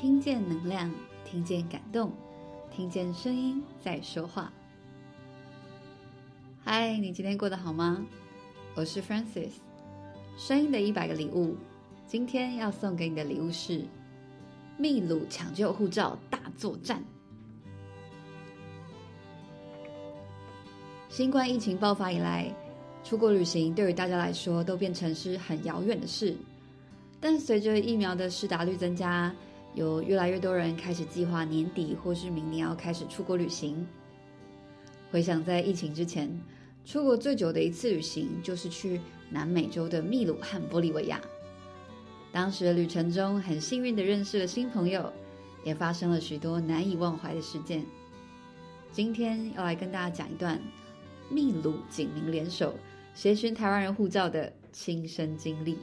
[0.00, 0.88] 听见能量，
[1.24, 2.12] 听见感动，
[2.70, 4.52] 听见声音在说话。
[6.62, 8.06] 嗨，你今天过得好吗？
[8.76, 9.50] 我是 Francis，
[10.36, 11.56] 声音的一百个礼物。
[12.06, 13.84] 今天要送给你的礼物是
[14.76, 17.02] 秘鲁抢救护照大作战。
[21.08, 22.54] 新冠疫情爆发以来，
[23.02, 26.36] 出国旅行对于大家来说都变成是很遥远的事。
[27.18, 29.34] 但随着疫苗的施打率增加，
[29.74, 33.86] 有越来越多人开始计划年底或是明年要开始出国旅行。
[35.10, 36.30] 回想在疫情之前，
[36.84, 39.00] 出国最久的一次旅行就是去
[39.30, 41.20] 南美洲的秘鲁和玻利维亚。
[42.30, 45.12] 当时的旅程中，很幸运的认识了新朋友，
[45.64, 47.84] 也发生了许多难以忘怀的事件。
[48.92, 50.60] 今天要来跟大家讲一段
[51.30, 52.74] 秘鲁警民联手
[53.14, 55.78] 协寻台湾人护照的亲身经历。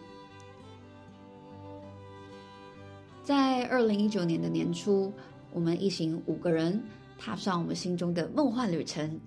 [3.26, 5.12] 在二零一九年的年初，
[5.52, 6.80] 我们一行五个人
[7.18, 9.20] 踏上我们心中的梦幻旅程，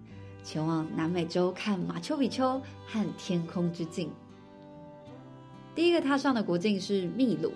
[0.45, 4.09] 前往南美洲看马丘比丘和天空之镜。
[5.75, 7.53] 第一个踏上的国境是秘鲁，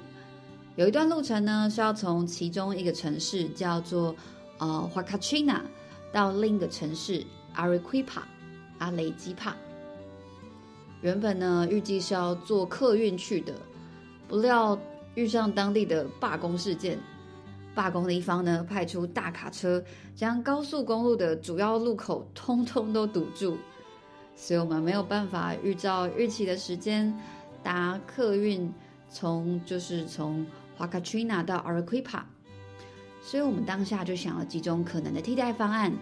[0.75, 4.13] 有一段路程呢是要从其中一个城市叫做
[4.59, 5.65] 呃华卡奇纳
[6.13, 8.27] 到另一个城市阿瑞奎帕
[8.79, 9.57] 阿雷基帕。
[11.03, 13.55] 原本呢预计是要坐客运去的，
[14.27, 14.77] 不料。
[15.15, 16.99] 遇上当地的罢工事件，
[17.75, 19.83] 罢工的一方呢派出大卡车
[20.15, 23.57] 将高速公路的主要路口通通都堵住，
[24.35, 27.15] 所以我们没有办法预照预期的时间
[27.63, 28.73] 搭客运
[29.11, 30.47] 从就是从
[30.77, 32.27] 华卡奇纳到阿瑞奎帕，
[33.23, 35.93] 所以我们当下就想了几种可能的替代方案，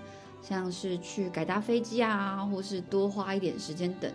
[0.40, 4.10] 像是去改搭飞机啊，或是多花一点时间等。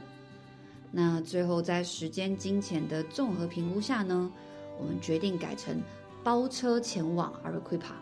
[0.92, 4.32] 那最后在时间金钱的综合评估下呢，
[4.80, 5.82] 我们决定改成
[6.24, 7.94] 包车前往 Arequipa，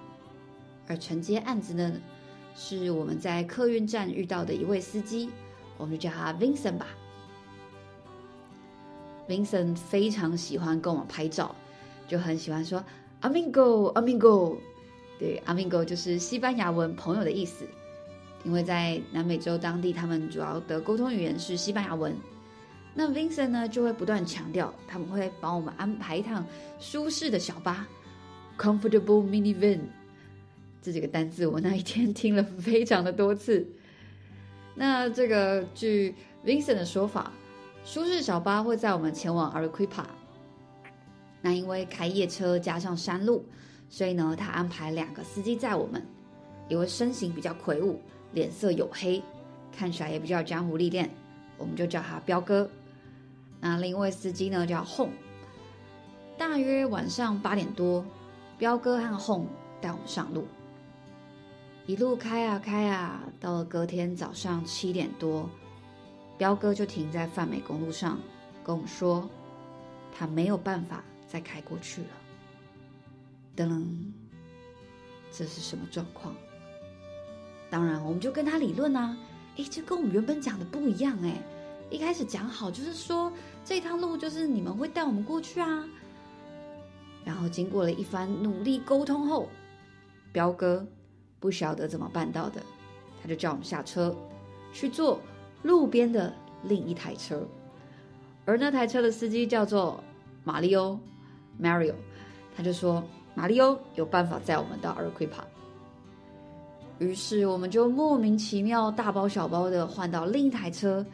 [0.88, 1.94] 而承接案子呢，
[2.56, 5.30] 是我们在客运站遇到的一位司机，
[5.78, 6.88] 我们就叫他 Vincent 吧。
[9.28, 11.56] Vincent 非常喜欢跟我们拍照，
[12.08, 12.84] 就很喜欢说
[13.22, 14.58] Amigo，Amigo，
[15.18, 17.66] 对，Amigo 就是西班牙文“朋友”的意思，
[18.44, 22.14] 因为在南美洲当地，他们主要的沟通语言是西班牙文。
[22.96, 26.46] 那 Vincent 呢，就会不断强调，他们会帮我们安排一趟
[26.80, 27.88] 舒适的小巴
[28.58, 29.80] ，comfortable minivan。
[30.82, 33.66] 这几个单字我那一天听了非常的多次。
[34.76, 36.14] 那这个据
[36.46, 37.32] Vincent 的说法，
[37.84, 40.06] 舒适小巴会载我们前往 Arequipa。
[41.42, 43.44] 那因为开夜车加上山路，
[43.90, 46.06] 所以呢，他安排两个司机载我们，
[46.70, 48.00] 一位身形比较魁梧，
[48.34, 49.22] 脸色黝黑，
[49.76, 51.10] 看起来也比较江湖历练，
[51.58, 52.70] 我们就叫他彪哥。
[53.66, 55.14] 那另一位司机呢，叫 Home。
[56.38, 58.06] 大约晚上八点多，
[58.58, 59.48] 彪哥和 Home
[59.80, 60.46] 带我们上路，
[61.86, 65.50] 一路开啊开啊，到了隔天早上七点多，
[66.38, 68.20] 彪哥就停在泛美公路上，
[68.66, 69.30] 跟我们说，
[70.14, 72.08] 他没有办法再开过去了。
[73.56, 73.86] 噔噔，
[75.32, 76.36] 这是什么状况？
[77.70, 79.18] 当然，我们就跟他理论啊，
[79.56, 81.42] 诶，这跟我们原本讲的不一样诶，
[81.90, 83.32] 一开始讲好就是说。
[83.66, 85.88] 这趟路就是你们会带我们过去啊。
[87.24, 89.48] 然后经过了一番努力沟通后，
[90.34, 90.86] 彪哥
[91.40, 92.62] 不晓得怎么办到的，
[93.22, 94.14] 他就叫我们下车
[94.74, 95.18] 去坐
[95.62, 97.48] 路边的另一台车，
[98.44, 100.04] 而那台车的司机叫做
[100.44, 101.00] 马里欧
[101.58, 101.94] Mario，
[102.54, 103.02] 他就说
[103.34, 105.42] 马里欧有办法载我们到阿瑞奎帕。
[107.00, 111.06] 于是我们就莫名其妙大包小包的换到另一台车，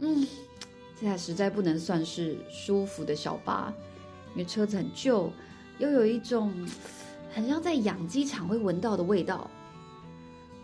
[0.00, 0.26] 嗯。
[0.98, 3.70] 这台实在不能算是舒服的小巴，
[4.32, 5.30] 因为车子很旧，
[5.78, 6.50] 又有一种
[7.34, 9.50] 很像在养鸡场会闻到的味道。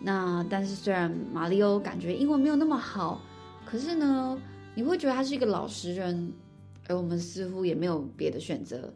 [0.01, 3.21] 那但是虽然马里欧感觉英文没有那么好，
[3.67, 4.41] 可是呢，
[4.75, 6.33] 你会觉得他是一个老实人，
[6.89, 8.91] 而我们似乎也没有别的选择，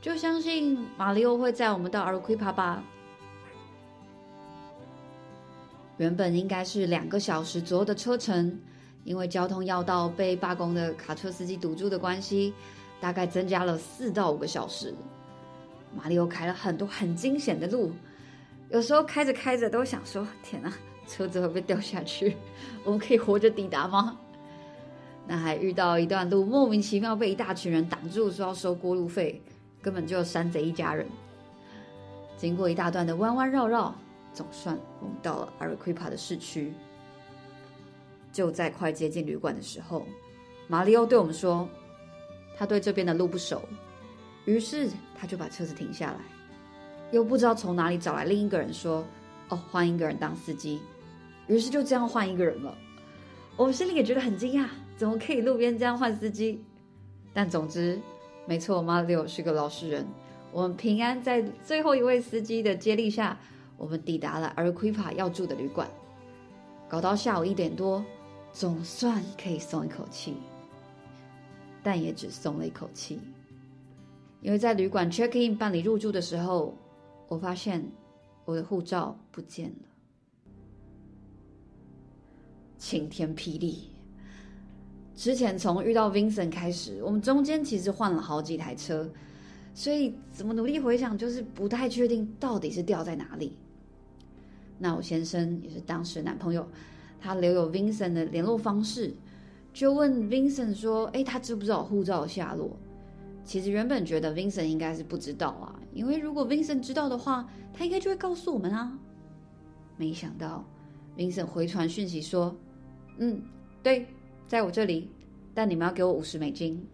[0.00, 2.80] 就相信马里欧会载我们到阿瑞奎帕吧。
[5.98, 8.56] 原本应该是两个小时左右的车程。
[9.04, 12.52] 因为交通要道被罢工的卡车司机堵住的关系，
[13.00, 14.94] 大概增加了四到五个小时。
[15.96, 17.90] 马里欧开了很多很惊险的路，
[18.68, 20.72] 有时候开着开着都想说：“天哪，
[21.06, 22.36] 车子会不会掉下去？
[22.84, 24.18] 我们可以活着抵达吗？”
[25.26, 29.40] 那还遇到一段路莫名其妙被一大群人挡住，说要收过路费，
[29.80, 31.06] 根本就山贼一家人。
[32.36, 33.94] 经过一大段的弯弯绕绕，
[34.32, 36.72] 总算我们到了阿瑞奎帕的市区。
[38.32, 40.06] 就在快接近旅馆的时候，
[40.68, 41.68] 马里欧对我们说，
[42.56, 43.62] 他对这边的路不熟，
[44.44, 44.88] 于是
[45.18, 46.18] 他就把车子停下来。
[47.10, 49.04] 又不知道从哪里找来另一个人说
[49.50, 50.80] ：“哦，换一个人当司机。”
[51.48, 52.72] 于是就这样换一个人了。
[53.56, 56.64] 我们心里也觉得很惊讶，怎么可以路边这样换司机？
[57.34, 58.00] 但总之，
[58.46, 60.06] 没错，马里奥是个老实人。
[60.52, 63.36] 我们平安在最后一位司机的接力下，
[63.76, 65.88] 我们抵达了阿瑞奎帕要住的旅馆。
[66.88, 68.04] 搞到下午一点多，
[68.52, 70.34] 总算可以松一口气，
[71.82, 73.20] 但也只松了一口气，
[74.42, 76.74] 因为在旅馆 check in 办理入住的时候，
[77.28, 77.82] 我发现
[78.44, 79.88] 我的护照不见了。
[82.78, 83.88] 晴天霹雳！
[85.14, 89.08] 之前从遇到 Vincent 开始，我们中间其实换了好几台车。
[89.72, 93.56] 所以怎么努力回想，就是不太确定到底是掉在哪里。
[94.78, 96.66] 那我先生也是当时男朋友，
[97.20, 99.14] 他留有 Vincent 的联络方式，
[99.72, 102.76] 就问 Vincent 说：“哎，他知不知道护照的下落？”
[103.44, 108.96] 其实原本觉得 Vincent 应该是不知道啊，因为如果 Vincent 知道的话，他应该就会告诉我们啊。
[109.96, 110.64] 没想到
[111.16, 112.54] Vincent 回传讯息说
[113.18, 113.42] ：“嗯，
[113.82, 114.06] 对，
[114.46, 115.10] 在我这里，
[115.52, 116.84] 但你们要给我五十美金。”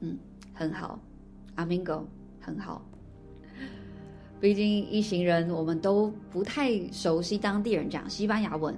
[0.00, 0.18] 嗯，
[0.52, 0.98] 很好。
[1.54, 2.04] Amigo
[2.40, 2.82] 很好，
[4.40, 8.74] 毕竟一行人我们都不太熟悉当地人讲西班牙文，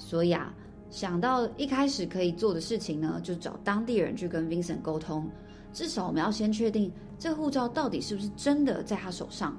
[0.00, 0.52] 所以啊，
[0.88, 5.28] 想到一开始可以做的事情呢，就找当地人去跟 Vincent 沟通，
[5.74, 9.54] 至少我们要先确定这护照到底是不是真的在他手上。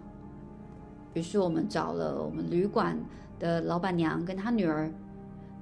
[1.14, 2.98] 于是我们找了我们旅馆
[3.38, 4.92] 的老板娘跟她女儿，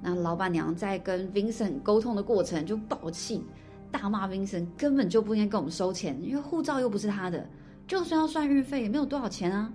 [0.00, 3.44] 那老板娘在跟 Vincent 沟通的过程就爆气。
[3.92, 7.46] 大骂 Vincent 根本就不应该跟我们收钱，因为护照又不是他的，
[7.86, 9.70] 就算要算运费也没有多少钱啊。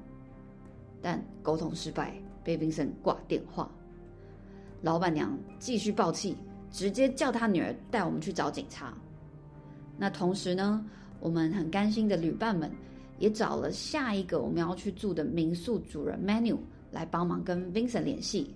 [1.02, 3.69] 但沟通失败，被 Vincent 挂电话。
[4.85, 6.37] 老板娘继续爆气，
[6.69, 8.93] 直接叫她女儿带我们去找警察。
[9.97, 10.85] 那同时呢，
[11.19, 12.71] 我们很甘心的旅伴们
[13.17, 16.59] 也找了下一个我们要去住的民宿主人 Manu
[16.91, 18.53] 来帮忙跟 Vincent 联系。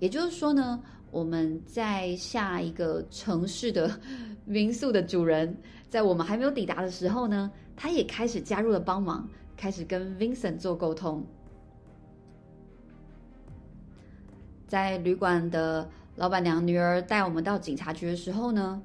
[0.00, 3.98] 也就是说呢，我们在下一个城市的
[4.44, 5.56] 民宿的主人，
[5.88, 11.24] 在我们还没有抵达的时候呢，他也开始加入了帮忙，开始跟 Vincent 做沟通。
[14.68, 18.80] 在旅馆的老板娘女儿带我们到警察局的时候呢，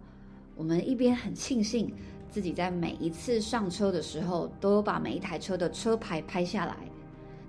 [0.56, 1.94] 我们一边很庆幸
[2.32, 6.78] 自己在每一次上车的时候都有把每一台车的车牌拍下来。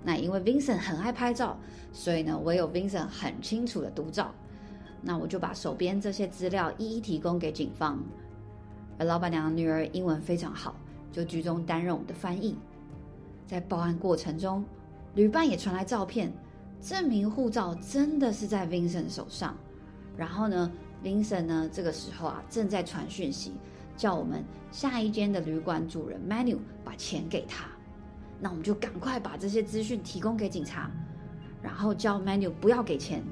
[0.03, 1.57] 那因为 Vincent 很爱拍照，
[1.93, 4.31] 所以呢，我有 Vincent 很清楚的独照。
[5.01, 8.03] 那我就把手边这些资料一一提供给警方。
[8.99, 10.75] 而老板娘女儿英文非常好，
[11.11, 12.57] 就居中担任我们的翻译。
[13.47, 14.65] 在报案过程中，
[15.15, 16.33] 旅伴也传来照片，
[16.85, 19.57] 证明护照真的是在 Vincent 手上。
[20.15, 20.71] 然后呢
[21.03, 23.53] ，Vincent 呢这个时候啊正在传讯息，
[23.97, 27.65] 叫我们下一间的旅馆主人 Manu 把钱给他。
[28.39, 30.91] 那我们就赶快把这些资讯提供给警察，
[31.59, 33.23] 然后叫 Manu 不要给钱。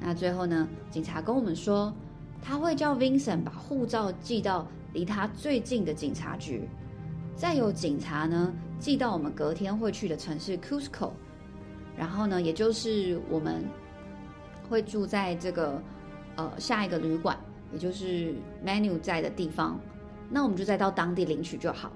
[0.00, 1.92] 那最后呢，警察跟我们说，
[2.40, 6.66] 他会叫 Vincent 把护照寄到离他最近的警察局，
[7.36, 11.10] 再由警察呢寄到我们隔天会去的城市 Cusco，
[11.96, 13.64] 然后呢，也就是我们
[14.68, 15.80] 会住在这个
[16.36, 17.38] 呃下一个旅馆，
[17.72, 18.34] 也就是
[18.64, 19.80] Manu 在的地方，
[20.30, 21.92] 那我们就再到当地领取就好。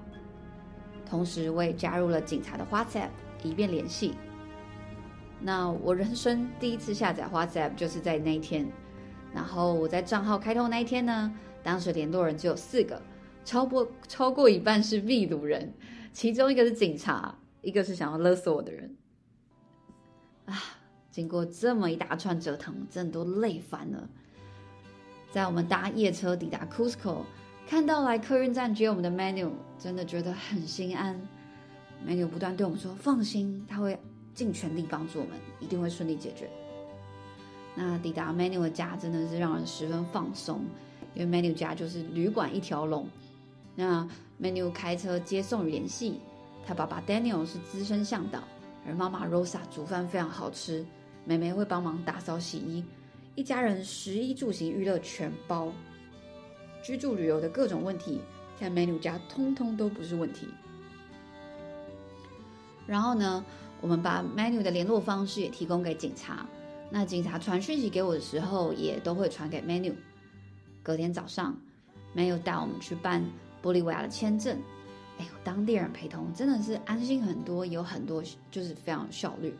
[1.05, 3.09] 同时，我也加入了警察的 WhatsApp，
[3.43, 4.15] 以便联系。
[5.39, 8.65] 那我人生第一次下载 WhatsApp 就是在那一天。
[9.33, 13.01] 然后我在账号开通那一天呢，当时联络人只有四个，
[13.43, 15.73] 超过超过一半是秘鲁人，
[16.11, 18.95] 其中一个是警察，一个是想要勒索我的人。
[20.51, 20.63] 啊，
[21.11, 24.07] 经过这么一大串折腾，真的都累烦了。
[25.31, 27.23] 在我们搭夜车抵达 Cusco。
[27.67, 31.17] 看到来客运站接我们的 Manu，真的觉得很心安。
[32.05, 33.97] Manu 不断对我们说：“放心，他会
[34.33, 36.49] 尽全力帮助我们，一定会顺利解决。”
[37.73, 40.65] 那抵达 Manu 的家真的是让人十分放松，
[41.13, 43.07] 因为 Manu 家就是旅馆一条龙。
[43.73, 44.05] 那
[44.41, 46.19] Manu 开车接送联系，
[46.65, 48.43] 他爸爸 Daniel 是资深向导，
[48.85, 50.85] 而妈妈 Rosa 煮饭非常好吃，
[51.25, 52.83] 妹妹会帮忙打扫洗衣，
[53.35, 55.71] 一家人食衣住行娱乐全包。
[56.83, 58.19] 居住旅游的各种问题，
[58.59, 60.47] 在 Menu 家通通都不是问题。
[62.87, 63.45] 然后呢，
[63.81, 66.45] 我们把 Menu 的联络方式也提供给警察。
[66.89, 69.93] 那警察传讯息给我的时候，也都会传给 Menu。
[70.81, 71.55] 隔天早上
[72.15, 73.23] ，Menu 带我们去办
[73.61, 74.59] 玻利维亚的签证。
[75.21, 79.55] 哎呦，当地人陪同真的是安心很多，有很多就是非常有效率。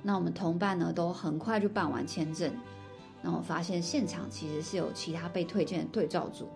[0.00, 2.54] 那我们同伴呢，都很快就办完签证。
[3.20, 6.48] 那我发现现场其实是有其他被推荐的对照组，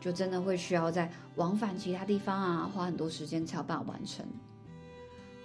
[0.00, 4.24] 就真的会需要在往返其他地方啊，花很多时间才有办法完成。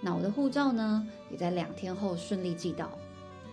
[0.00, 2.88] 那我的护照呢，也在两天后顺利寄到。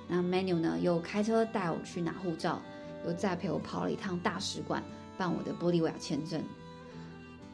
[0.08, 2.62] 那 Manu 呢，又开车带我去拿护照，
[3.08, 4.84] 又再陪我跑了一趟大使馆
[5.18, 6.44] 办我的玻利维亚签证。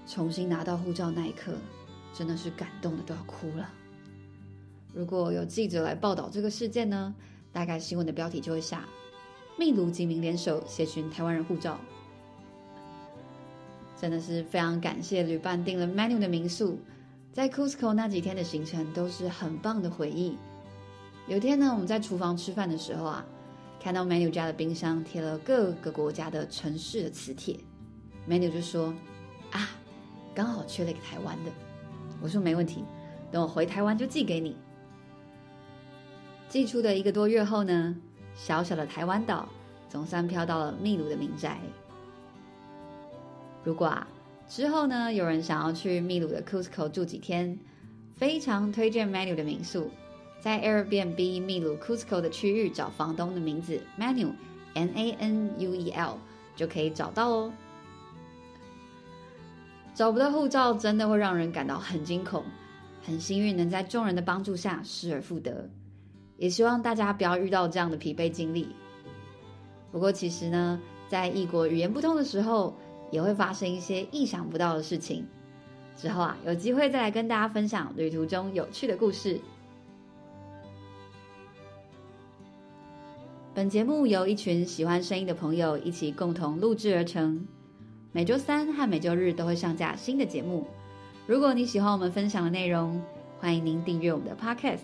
[0.07, 1.53] 重新拿到护照那一刻，
[2.13, 3.69] 真的是感动的都要哭了。
[4.93, 7.13] 如果有记者来报道这个事件呢，
[7.51, 8.87] 大概新闻的标题就会下：
[9.59, 11.77] 秘鲁籍民联手协寻台湾人护照。
[13.99, 16.79] 真的是非常感谢旅伴订了 Manu 的民宿，
[17.33, 20.37] 在 Cusco 那几天的行程都是很棒的回忆。
[21.27, 23.25] 有天呢，我们在厨房吃饭的时候啊，
[23.79, 27.59] 看到 Manu 家的冰箱贴了各个国家的城市的磁铁
[28.29, 28.93] ，Manu 就说
[29.51, 29.67] ：“啊，
[30.38, 31.51] 刚好缺了一个台湾的。”
[32.22, 32.86] 我说：“没问题，
[33.32, 34.56] 等我回台湾就寄给你。”
[36.48, 37.96] 寄出的一个多月后呢，
[38.36, 39.50] 小小的台湾岛
[39.89, 41.60] 总算飘到了秘鲁的民宅。
[43.63, 44.08] 如果啊
[44.48, 47.60] 之后呢，有人想要去秘鲁的 Cusco 住几天，
[48.15, 49.89] 非常推荐 Manu 的民宿，
[50.39, 54.32] 在 Airbnb 秘鲁 Cusco 的区域找房东的名字 Manu
[54.75, 56.17] N A N U E L
[56.56, 57.53] 就可以找到哦。
[59.98, 62.44] 找不到护照真的会让人感到很惊恐，
[63.04, 65.68] 很幸运能在众人的帮助下失而复得，
[66.38, 68.68] 也希望大家不要遇到这样的疲惫经历。
[69.92, 72.75] 不过其实呢，在异国语言不通的时候，
[73.10, 75.25] 也会发生一些意想不到的事情。
[75.96, 79.42] 之后啊，有机会再来跟大家分享旅途中有趣的故事。
[83.56, 87.48] 本节目由一群喜欢声音的朋友一起共同录制而成。
[88.17, 90.65] 每周三和每周日都会上架新的节目。
[91.27, 93.00] 如果你喜欢我们分享的内容，
[93.39, 94.79] 欢迎您订阅我们的 Podcast，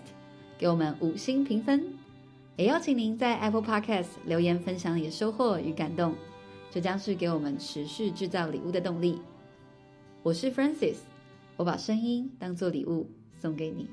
[0.56, 1.84] 给我们五星评分。
[2.54, 6.14] 也邀请您在 Apple Podcast 留言分享你的收获与感动。
[6.70, 9.20] 这将是给我们持续制造礼物的动力。
[10.22, 10.98] 我是 Francis，
[11.56, 13.88] 我把声音当做礼物送给你。